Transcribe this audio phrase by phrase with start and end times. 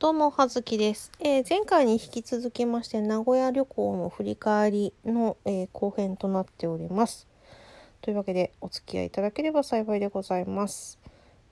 [0.00, 7.28] どうも、はずきです、えー前回に引き続きまして、名古屋旅行の振り返りの、えー後編となっております。
[8.00, 10.98] というわけで、お付き合いいただければ幸いでございます。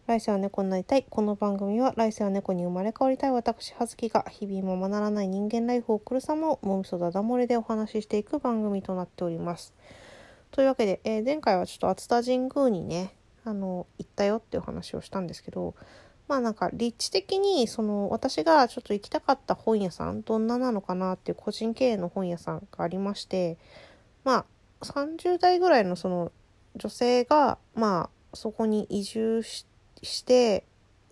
[0.06, 1.04] 来世は猫になりたい。
[1.11, 9.74] この番組は、来世は猫に生まれ変わりたい私、はずきが、日々ままならない人間ライフを送る様を、もみそだだ漏れでお話ししていく番組となっております。
[10.52, 13.12] というわけで、えー前回はちょっと熱田神宮にね、
[13.44, 15.74] あの、行ったよっていう話をしたんですけど、
[16.29, 23.57] まあなんか立地的にその私がちょっと行きたかった本屋さんどんななのかなっていう個人経営の本屋さんがありまして
[24.25, 24.44] ま
[24.80, 26.30] あ30代ぐらいのその
[26.76, 29.64] 女性がまあそこに移住し
[30.25, 30.64] て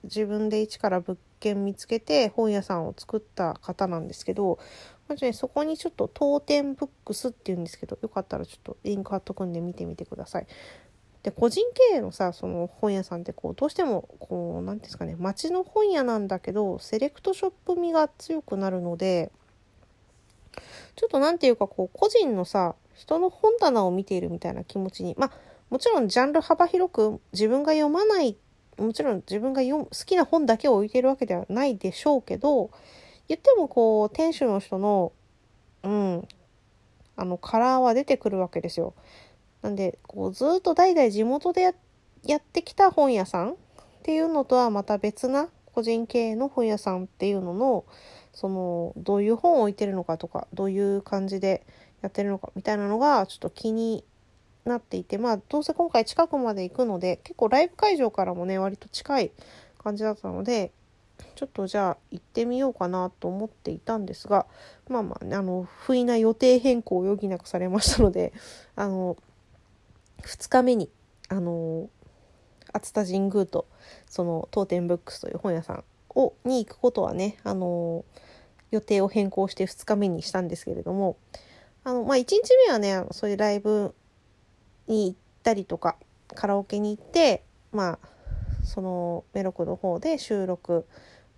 [0.05, 4.58] 自分で一から物件見つけて本屋さんを作った方なんですけど
[5.08, 10.46] まずねそこにちょっと当店ブックスっていうんですけどよかったらちょっとリンク貼っとくんで見てみてください。
[11.26, 19.32] で個人経営のさその本屋さんってこうどうしてもこう何んですかね町の本屋なんだけどセレクトショップ味が強くなるので
[20.94, 25.30] ちょっと何ていうかこう個人のさ人の本棚を見ているみたいな気持ちにまあ
[25.68, 28.36] もちろんジャンル幅広く自分が読まない
[28.78, 32.70] もちろん自分が読む好きな本だけを置いてるわけではないでしょうけど
[33.27, 35.12] 言ってもこう店主の人の
[35.83, 36.28] うん
[37.16, 38.94] あのカラーは出てくるわけですよ。
[39.67, 41.75] なんでこうずっと代々地元で
[42.25, 43.55] やってきた本屋さんっ
[44.05, 47.84] ていうのとはまた別な個人経営の本屋さんっていうのの
[48.33, 51.67] そのどういう本を置いてるのかとかどういう感じで
[52.00, 54.05] やってるのかみたいなのがちょっと気に
[54.64, 59.33] なっていてまあどうせ今回近くまで行くので結構ライブ会場からもね割と近い
[59.83, 60.70] 感じだったので
[61.34, 64.47] ちょっとじゃあ行ってみようかなと思っていたんですが
[64.89, 68.33] まあまあ、ね、あの不意な予定変更を余儀なくされましたので
[68.77, 69.17] あの
[70.22, 70.91] 2日目に
[71.28, 71.89] あの
[72.72, 73.67] 熱田神宮と
[74.06, 78.05] その当店ブックスという本屋さんをに行くことはねあの
[78.70, 81.17] 予定を変更して2日目にしたんですけれども
[81.84, 83.95] あの、まあ、1日目はねあのそういうライブ
[84.89, 85.96] に行ったりとか
[86.35, 88.08] カラオケに行ってまあ
[88.64, 90.86] そのメロクの方で収録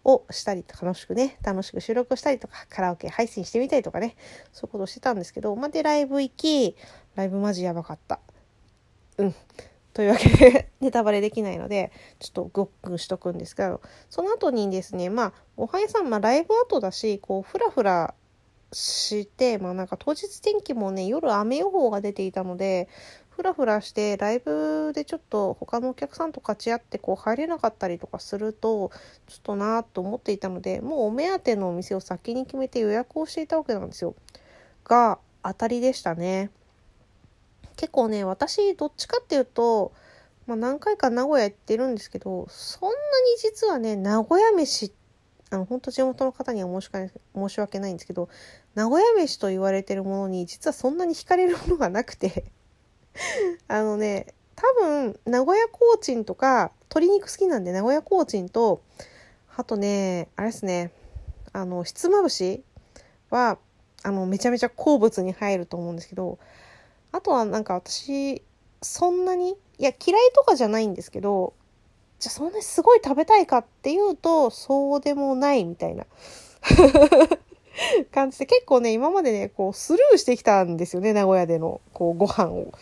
[0.04, 4.16] をしたり楽しくね楽しく収録したりとかカラオケ配信してみたりとかね
[4.52, 6.76] そういうことをしてたんですけど、まあ、でライブ行き
[7.14, 8.20] ライブマジやばかった。
[9.18, 9.34] うん。
[9.98, 11.90] というわけでネタバレできないので
[12.20, 18.14] ちょっとごっくんしとくんですけどその後にですねまあおはやさん、まあ、ライブ後だしこうフラフラ
[18.72, 22.88] してまあなんか当日天気もね夜雨予報が出ていたので
[23.30, 28.92] フラフラしてライブでちょっと他のお客さんと勝ち合ってこう入れなかったりとかすると
[29.26, 34.14] ちょっとなと思っていたのでもうお目当てのお店を先に決めて予約をしていたわけなんですよ。
[34.84, 36.50] が当たりでしたね。
[37.78, 39.92] 結構ね私どっちかっていうと、
[40.48, 42.98] まあ、何回か名古屋行ってるんですけどそんなに
[43.40, 44.92] 実はね名古屋飯
[45.50, 48.28] あの本当地元の方には申し訳ない申し訳ないんですけど
[48.74, 52.46] 名古屋飯と言われてるものに実はそんなに惹かれるものがなくて
[53.68, 58.82] あのね多分名古屋コーチンとか鶏肉好きなんで名古屋コーチンと
[59.56, 60.90] あとねあれですね
[61.52, 62.64] あのひつまぶし
[63.30, 63.58] は
[64.02, 66.40] あのめちゃめちゃ好物に入ると思うんですけど
[67.18, 68.42] あとはなんか私
[68.80, 71.52] そんなにいや嫌いとかじゃないんですけど
[72.20, 76.06] じゃあそんなにすごい食べたいかっていうとそうでもないみたいな
[78.14, 82.72] 感じで結構ね今までねこうスルーしてきたんですよね名古屋でのこうご飯を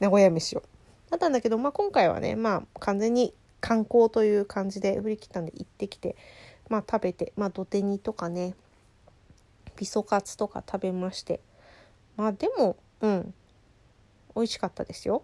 [0.00, 0.62] 名古屋飯を。
[1.10, 6.16] だったんだけど、まあ、今回はねまあ完全に観光という感じで振り切ったんで行ってきて
[6.68, 8.54] まあ食べてまあ土手煮とかね
[9.76, 11.38] 味噌カツとか食べまして
[12.16, 13.34] まあでもうん
[14.34, 15.22] 美味しかったですよ。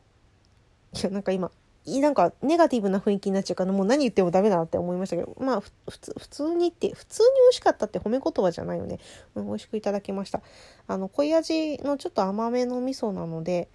[0.93, 1.51] いやなんか今
[1.87, 8.99] なんかネガティブな雰囲気になっちゃうからもう何言ってもダメだなって思いましたけどまあ普通普通にって普通に美味しかったって褒め言葉じゃないよね、
[9.35, 10.43] うん、美味しくいただきました。
[10.87, 13.69] あの濃い味のちょっと甘めの味噌なので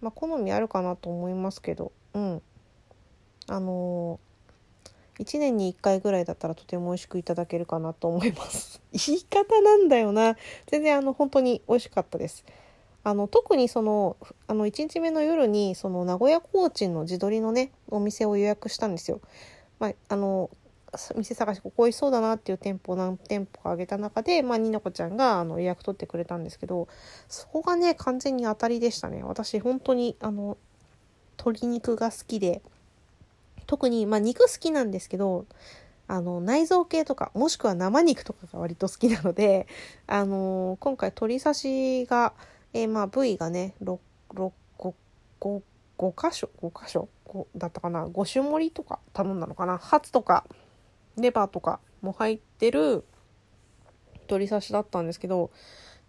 [0.00, 2.42] まあ好みあるかなと思いますけどうん。
[3.50, 8.80] あのー、1年に1回ぐらいだったらとても美味しくいただけるかなと思います。
[8.94, 10.36] 言い方なんだよな。
[10.68, 12.44] 全然あの本当に美味しかったです。
[13.02, 14.16] あの特にその
[14.46, 19.20] あの1日目の夜にその名古屋コーチンの地鶏のねお店を予約したんですよ。
[19.78, 20.50] まあ、あの
[21.16, 26.88] 店探しここ美味しそうだなっていう店舗何店舗か挙げた中で、まあ、になこちゃんがあの予約取ってくれたんですけど
[27.28, 30.58] そこがね完全に当たりでしたね私本当にあの
[31.38, 32.60] 鶏肉が好きで
[33.66, 35.46] 特に、まあ、肉好きなんですけど
[36.08, 39.68] あの内臓系とかもしくは生肉とかが割と好きなので
[40.08, 42.32] あの今回鶏刺しが
[42.72, 43.98] えー、まあ部位がね 6,
[44.34, 44.52] 6
[45.40, 45.62] 5,
[45.98, 49.78] 5, 箇所5箇所5だったかな？5種盛りとか頼んだのかな？
[49.78, 50.44] ハツとか
[51.16, 53.04] レバーとかも入ってる
[54.30, 55.50] 鶏刺しだったんですけど、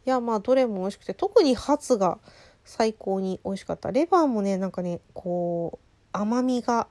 [0.06, 2.20] いや、まあ、どれも美味しくて、特にハツが
[2.64, 3.92] 最高に美味しかった。
[3.92, 6.88] レバーもね、なんかね、こう、甘みが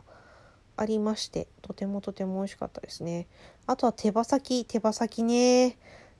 [0.76, 3.28] ありまして、とてもとても美味しかったですね。
[3.66, 5.78] あとは手羽先、手羽先ね。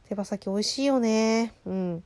[0.08, 1.55] 手羽先美味しいよね。
[1.67, 2.05] うん。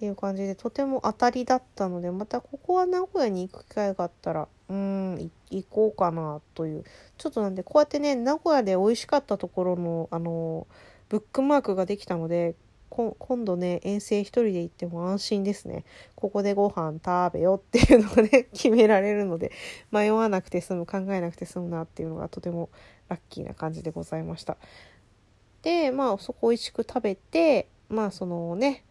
[0.00, 6.84] っていう感じで、とても当たりだったので、またここは名古屋に行く機会があったら、うん、行こうかなという。
[7.18, 10.66] ちょっとなんで、こうやってね、名古屋で美味しかったところの、あの、
[11.10, 12.54] ブックマークができたので、
[12.88, 15.84] 今度ね、遠征一人で行っても安心ですね。
[16.14, 19.52] ここでご飯食べよっていうのがね、 決められるので、
[19.90, 22.70] 迷わなくて済む、考えなくて済むなっていうのがとても
[23.10, 24.56] ラッキーな感じでございました。
[25.60, 28.86] で、まあ、そこ美味しく食べて、まあ、そのね、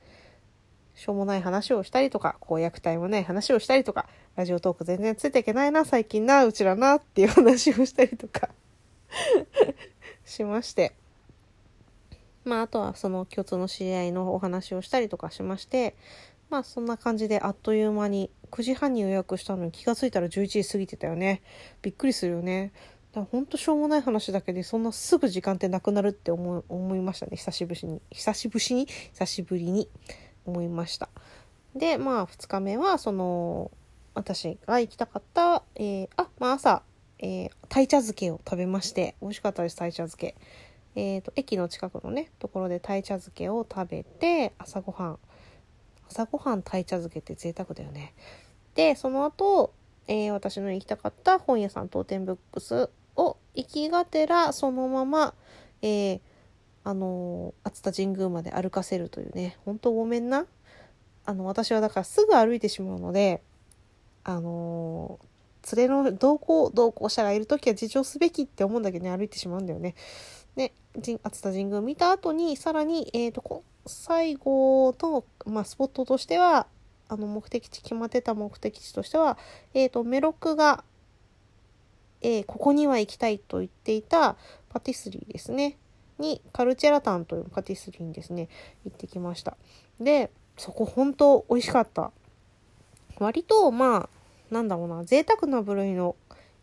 [1.00, 8.50] しょうもない話をしたりとか、こう、虐待もない話をしたりとか、ラジオトーク全然ついていけないな、最近な、うちらな、っていう話をしたりとか
[10.25, 10.94] しまして。
[12.44, 15.96] まあ、あとはその共通の知り合いのお話をしたりとかしまして、
[16.50, 21.42] まあ、そんな感じであっという間に9時半に予約したのに気が付いたら11時過ぎてたよね。
[21.81, 22.74] びっくりするよね。
[23.13, 28.88] だほんとしょうもない話だけでそんなすぐ時間ってなくなるって思思いましたね久しぶりに久しぶりに？
[29.13, 29.90] 久しぶりに
[30.50, 31.10] 思いました。
[31.75, 33.72] でまあ2日目はその
[34.13, 36.84] 私が行きたかった、えー、あまあ朝、
[37.19, 40.36] えー、鯛茶漬けを食べまして美味しかったです鯛茶漬け。
[40.96, 45.19] えーと、駅の近くのねところで鯛茶漬けを食べて朝ごはん。
[46.10, 48.13] 朝ごはん鯛茶漬けって贅沢だよね。
[48.75, 49.74] でその後、
[50.07, 55.34] えー、私の行きたかった本屋さん当店ブックスを行きがてらそのまま、
[55.81, 56.22] えー、
[56.84, 60.46] あの熱田神宮まで歩かせるというね本当ごめんな
[61.26, 63.42] あの私はだからすぐ歩いてしまうので
[64.24, 65.20] あの
[65.76, 69.96] 連れの同行同行者がいる時は自重すべきって思うんだけどね歩いてしまうんだよね。
[70.56, 70.74] で
[71.24, 76.68] 熱田神宮見た後にさらに、えーと、最後の、まあ、スポットとしては
[77.08, 79.38] あの目的地決まってた目的地としては、
[79.74, 80.84] えーと、メロクが
[82.22, 84.36] えー、ここには行きたいと言っていた
[84.70, 85.78] パティスリーですね。
[86.19, 88.50] に、カルチェラタンというパティスリーにですね、
[88.86, 89.57] 行ってきました。
[90.00, 92.12] で、そこ本当美味しかった。
[93.18, 96.16] 割と、まあ、なんだろうな、贅沢な部類の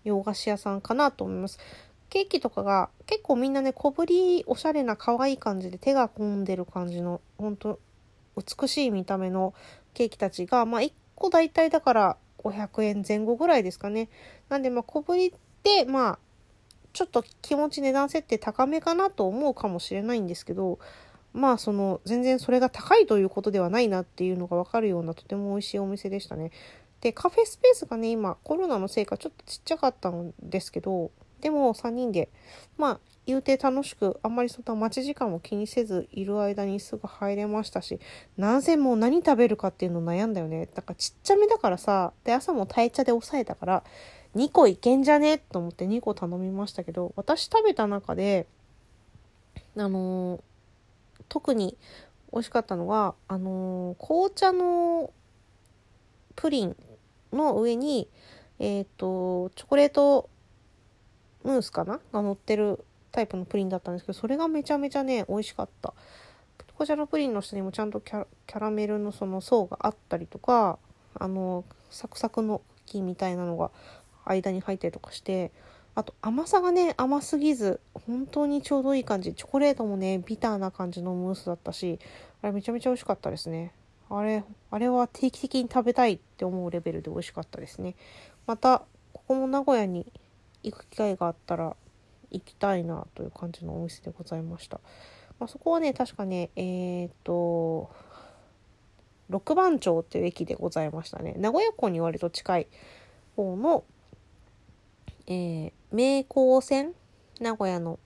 [0.05, 1.59] 洋菓子屋さんかなと思います。
[2.09, 7.81] ケーキとかが結構みんなね、小ぶり、おしゃれな可愛い感じで手が込んでる感じの、本当
[8.37, 9.55] 美しい見た目の
[9.95, 14.09] ケーキたちが、まあ1個大体だから500円前後ぐらいですかね。
[14.49, 16.19] なんでまあ小ぶりで、まあ、
[16.97, 20.79] ちょっと気持ち値段設定高めかなと思うかもしれないんですけど、
[21.35, 26.53] まあその全然それが高いということではないなっていうのがわかるようなとても美味しいお店でしたね。
[27.03, 31.11] で、カフェスペースがね、今コロナのせいかちょっとちっちゃかったんですけど、
[31.43, 32.31] でも3人で、
[32.79, 38.01] まあ言うて楽しく、あんまりそんな待ち時間も気にせずいる間にすぐ入れましたし、
[38.39, 40.67] なぜもう何食べるかっていうの悩んだよね。
[40.75, 43.85] だからちっちゃめだからさ、で朝も鯛茶で抑えたから、
[44.37, 45.39] 2個いけんじゃね？
[45.39, 48.47] と思って2個頼みましたけど、私食べた中で、
[49.77, 50.41] あのー、
[51.31, 51.77] 特に
[52.33, 55.11] 美味しかったのが、あのー、紅茶の
[56.35, 56.77] プリン
[57.33, 58.09] の上に、
[58.59, 60.29] えっ、ー、と、チョコレート
[61.43, 62.01] ムースかな？
[62.13, 65.95] が乗ってるタイプのプリンだったんですけど、それがめちゃめちゃね、美味しかった。
[66.75, 68.27] 紅茶のプリンの下にもちゃんとキャ
[68.59, 70.79] ラメルのその層があったりとか、
[71.15, 73.71] あの、サクサクのクッキーみたいなのが
[74.27, 75.51] 間に入ったりとかして
[75.95, 79.33] あと甘さがね甘すぎず本当にちょうどいい感じ。
[79.33, 81.99] チョコレートもねビターな感じのムースだったし
[82.43, 83.73] あれめちゃめちゃ美味しかったですね。
[84.11, 87.95] あれあれは定期的に食べたいって思うレベルで美味しかったですね。
[88.47, 88.83] また
[89.15, 90.07] ここも名古屋に
[90.63, 91.75] 行く機会があったら
[92.31, 94.81] 行きたいなという感じのお店でございました、
[95.39, 97.91] まあ、そこはね確かねえっ、と
[99.31, 101.35] 六番町っていう駅でございましたね。
[101.39, 102.67] 名古屋港に割と近い
[103.35, 103.85] 方の
[105.27, 106.93] えー、名港線
[107.41, 107.99] 名古屋の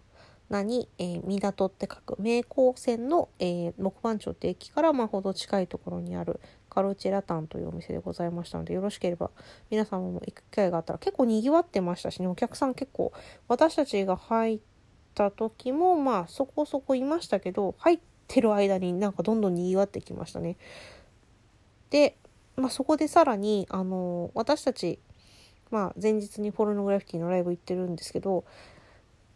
[0.48, 9.30] 名に、えー、港って書く名港線の、えー、六番町って駅からまほど近いところにあるカルチェラタンというお店でございましたのでよろしければ
[9.70, 13.12] 皆様も行く機会があったら結構にぎわってましたしねお客さん結構
[13.46, 14.60] 私たちが入っ
[15.14, 20.56] た時もまあそこそこいましたけど入ってる間になんかどんどんにぎわってきましたね。
[21.90, 22.16] で、
[22.56, 25.00] まあ、そこでさらにあの私たち
[25.70, 28.44] まあ、前日にポルノグラフィティのライブ行ってるんですけど、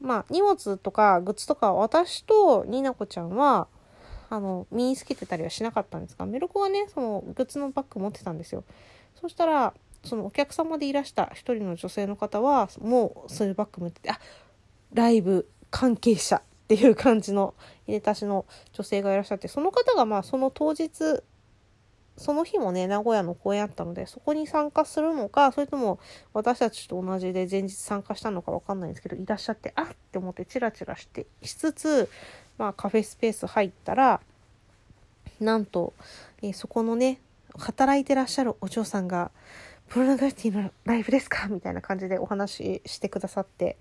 [0.00, 3.68] まあ、荷物とかグッズとか私とニナコちゃんは、
[4.30, 8.64] あの、身につけてたりはしなかったんですが、メロコはね、そのグッズのバッグ持ってたんですよ。
[9.20, 9.74] そしたら、
[10.04, 14.18] そのお客様でいらした一人の女性の方は、もうそういうバッグ持ってて、あ、
[14.92, 17.54] ライブ関係者っていう感じの
[17.86, 21.22] 入れたしの女性がいらっしゃって、その方がまあその当日、
[22.16, 25.98] その日もね、名古屋の公演あったので、そこに参加するのか、それとも
[26.32, 32.08] 私たちと同じで前日参加したのかわかんないんですけど、いらっしゃって、あっって思ってチラチラして、しつつ、
[32.56, 34.20] まあカフェスペース入ったら、
[35.40, 35.92] なんと、
[36.40, 37.20] えー、そこのね、
[37.58, 39.32] 働いてらっしゃるお嬢さんが、
[39.88, 41.48] プロナガティのライブですか？
[41.48, 43.76] みたいな感じでお話ししてくださって、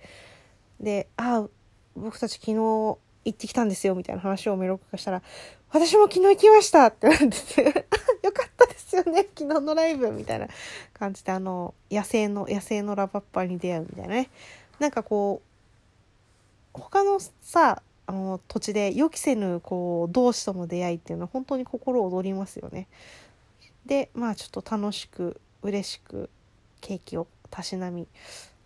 [0.79, 1.49] で、ああ、
[1.95, 5.21] 僕たち昨日行ってきたんですよ、みたいな話をメロクがしたら、
[5.69, 7.63] 私も昨日行きましたってなってて、
[8.23, 10.47] よかったですよね、昨日のライブみたいな
[10.93, 14.29] 感じで、あの、野生の、野生のラバッパに出会うみたいなね。
[14.79, 15.41] なんかこ
[16.75, 22.87] う、他のさ、あの土地で予期せぬこう同士との出会いっていうのは本当に心躍りますよね。
[23.85, 26.29] でまあちょっと楽しく嬉しく
[26.81, 28.07] ケーキをたしなみ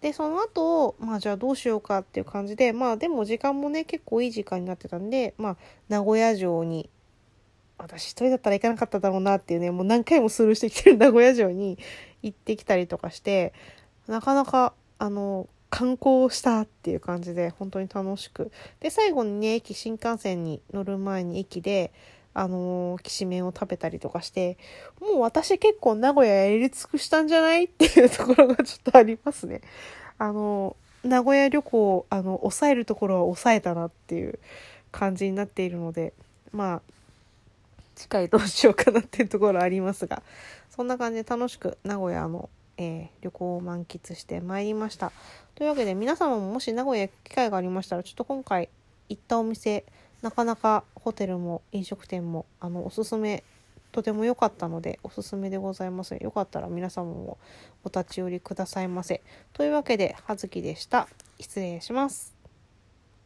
[0.01, 5.57] でその後まあじゃあどうしようかっていう感じでまあでも時間もね結構いい時間になってたんでまあ
[5.89, 6.89] 名古屋城に
[7.77, 11.77] 私一人だったら行かなかっただろうなっていうねもう何回もスルーしてきてる 名古屋城に
[12.21, 13.53] 行ってきたりとかして
[14.07, 18.51] なかなかあの観光したっていう感じで本当に楽しく。
[18.79, 21.91] で最後にね駅新幹線に乗る前に駅で
[22.39, 24.60] あのー、きしめんを食べたりとかして、
[25.01, 29.62] もう私結構名古屋やり尽くしたんじゃないっていうところがちょっとありますね。
[30.20, 34.38] あのー、名古屋旅行、あの、抑えるところは抑えたなっていう
[34.91, 36.13] 感じになっているので、
[36.51, 36.82] まあ、
[37.96, 40.22] 次回どうしようかなっていうところありますが、
[40.70, 45.12] そんな感じで楽しく名古屋の、えー、旅行を満喫してまいりました。
[45.56, 48.70] というわけで皆様ももし名古屋行く機会がありましたら、ちょっと今回
[49.10, 49.84] 行ったお店、
[50.21, 53.43] なかなかホテルも飲食店もあのおすすめ
[53.91, 56.15] とても良かったのでおすすめでございます。
[56.21, 57.38] よかったら皆様も
[57.83, 59.21] お立ち寄りくださいませ。
[59.53, 61.07] というわけで、葉月でした。
[61.39, 62.37] 失礼します。